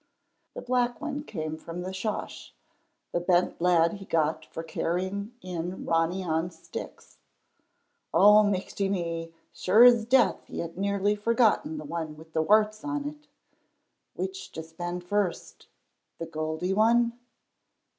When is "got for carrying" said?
4.05-5.31